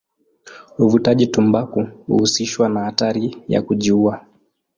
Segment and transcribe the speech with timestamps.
[0.77, 4.25] Uvutaji tumbaku huhusishwa na hatari ya kujiua.